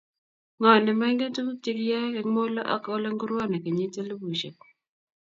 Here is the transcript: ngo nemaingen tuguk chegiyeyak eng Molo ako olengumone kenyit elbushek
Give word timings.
ngo 0.59 0.69
nemaingen 0.83 1.35
tuguk 1.35 1.57
chegiyeyak 1.63 2.15
eng 2.19 2.31
Molo 2.35 2.61
ako 2.73 2.87
olengumone 2.97 3.55
kenyit 3.63 3.93
elbushek 4.01 4.57